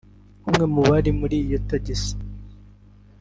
[0.49, 2.13] umwe mu bari muri iyo tagisi